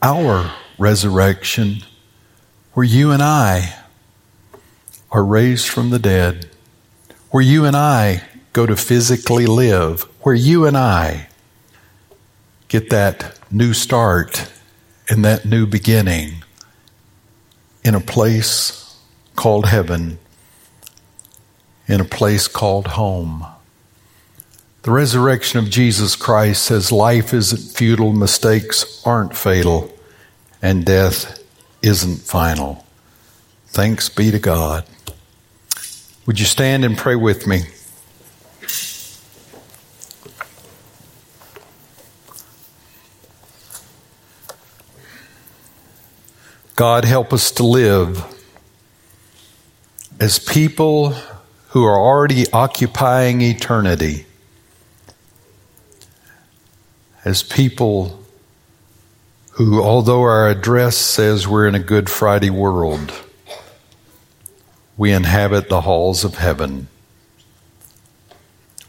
Our 0.00 0.52
resurrection 0.78 1.82
where 2.74 2.84
you 2.84 3.10
and 3.10 3.22
I 3.22 3.74
are 5.10 5.24
raised 5.24 5.68
from 5.68 5.90
the 5.90 5.98
dead, 5.98 6.48
where 7.30 7.42
you 7.42 7.66
and 7.66 7.76
I 7.76 8.22
go 8.52 8.64
to 8.64 8.76
physically 8.76 9.46
live, 9.46 10.02
where 10.22 10.34
you 10.34 10.66
and 10.66 10.76
I 10.76 11.28
get 12.68 12.88
that 12.90 13.38
new 13.50 13.74
start 13.74 14.50
and 15.10 15.24
that 15.24 15.44
new 15.44 15.66
beginning 15.66 16.42
in 17.84 17.94
a 17.94 18.00
place 18.00 18.96
called 19.36 19.66
heaven, 19.66 20.18
in 21.86 22.00
a 22.00 22.04
place 22.04 22.48
called 22.48 22.88
home. 22.88 23.46
The 24.82 24.90
resurrection 24.90 25.58
of 25.58 25.68
Jesus 25.68 26.16
Christ 26.16 26.62
says 26.62 26.90
life 26.90 27.34
isn't 27.34 27.76
futile, 27.76 28.12
mistakes 28.14 29.02
aren't 29.04 29.36
fatal, 29.36 29.92
and 30.62 30.86
death 30.86 31.41
isn't 31.82 32.18
final. 32.18 32.86
Thanks 33.66 34.08
be 34.08 34.30
to 34.30 34.38
God. 34.38 34.84
Would 36.26 36.38
you 36.38 36.46
stand 36.46 36.84
and 36.84 36.96
pray 36.96 37.16
with 37.16 37.46
me? 37.46 37.62
God, 46.76 47.04
help 47.04 47.32
us 47.32 47.50
to 47.52 47.64
live 47.64 48.24
as 50.18 50.38
people 50.38 51.10
who 51.68 51.84
are 51.84 51.98
already 51.98 52.44
occupying 52.52 53.40
eternity, 53.40 54.26
as 57.24 57.42
people 57.42 58.21
who, 59.52 59.82
although 59.82 60.22
our 60.22 60.48
address 60.48 60.96
says 60.96 61.46
we're 61.46 61.66
in 61.66 61.74
a 61.74 61.80
Good 61.80 62.08
Friday 62.08 62.50
world, 62.50 63.12
we 64.96 65.12
inhabit 65.12 65.68
the 65.68 65.82
halls 65.82 66.24
of 66.24 66.36
heaven. 66.36 66.88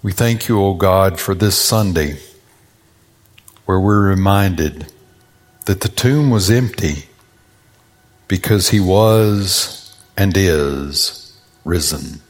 We 0.02 0.12
thank 0.12 0.48
you, 0.48 0.62
O 0.62 0.74
God, 0.74 1.20
for 1.20 1.36
this 1.36 1.58
Sunday 1.58 2.20
where 3.66 3.80
we're 3.80 4.08
reminded 4.08 4.92
that 5.66 5.82
the 5.82 5.90
tomb 5.90 6.30
was 6.30 6.50
empty 6.50 7.06
because 8.28 8.70
he 8.70 8.80
was 8.80 9.98
and 10.18 10.36
is 10.36 11.38
risen. 11.64 12.22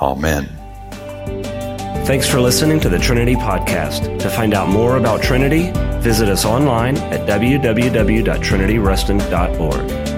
Amen. 0.00 0.59
Thanks 2.10 2.26
for 2.26 2.40
listening 2.40 2.80
to 2.80 2.88
the 2.88 2.98
Trinity 2.98 3.36
Podcast. 3.36 4.18
To 4.18 4.28
find 4.28 4.52
out 4.52 4.68
more 4.68 4.96
about 4.96 5.22
Trinity, 5.22 5.70
visit 6.00 6.28
us 6.28 6.44
online 6.44 6.96
at 6.96 7.20
www.trinityreston.org. 7.28 10.09